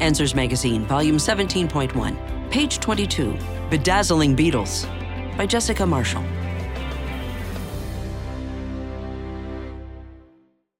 [0.00, 3.38] Answers Magazine, Volume 17.1, page 22
[3.70, 4.86] Bedazzling Beetles
[5.36, 6.24] by Jessica Marshall.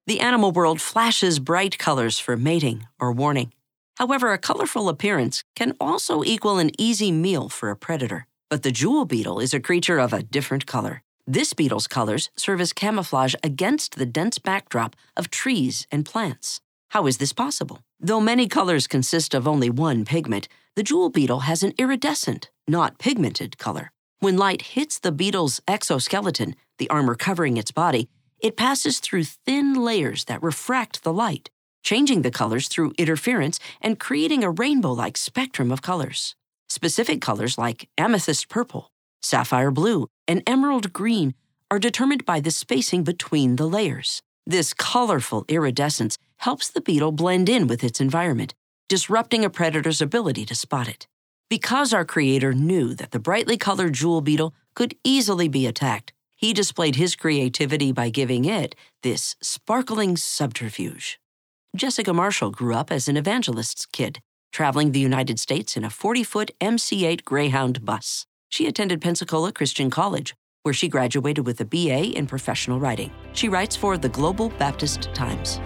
[0.07, 3.53] The animal world flashes bright colors for mating or warning.
[3.97, 8.27] However, a colorful appearance can also equal an easy meal for a predator.
[8.51, 11.03] But the jewel beetle is a creature of a different color.
[11.27, 16.61] This beetle's colors serve as camouflage against the dense backdrop of trees and plants.
[16.95, 17.81] How is this possible?
[17.99, 20.47] Though many colors consist of only one pigment,
[20.77, 23.91] the jewel beetle has an iridescent, not pigmented color.
[24.21, 29.75] When light hits the beetle's exoskeleton, the armor covering its body, it passes through thin
[29.75, 31.51] layers that refract the light,
[31.83, 36.37] changing the colors through interference and creating a rainbow like spectrum of colors.
[36.69, 41.35] Specific colors like amethyst purple, sapphire blue, and emerald green
[41.73, 44.23] are determined by the spacing between the layers.
[44.47, 48.53] This colorful iridescence helps the beetle blend in with its environment,
[48.91, 51.09] disrupting a predator's ability to spot it.
[51.49, 56.53] Because our creator knew that the brightly colored jewel beetle could easily be attacked, he
[56.53, 61.19] displayed his creativity by giving it this sparkling subterfuge.
[61.75, 64.21] Jessica Marshall grew up as an evangelist's kid,
[64.53, 68.27] traveling the United States in a 40 foot MC 8 Greyhound bus.
[68.51, 73.11] She attended Pensacola Christian College, where she graduated with a BA in professional writing.
[73.33, 75.59] She writes for the Global Baptist Times.